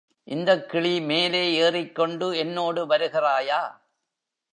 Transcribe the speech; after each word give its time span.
இந்தக் 0.27 0.69
கிளி 0.69 1.01
மேலே 1.01 1.53
ஏறிக்கொண்டு 1.53 2.37
என்னோடு 2.37 2.87
வருகிறாயா? 2.87 3.61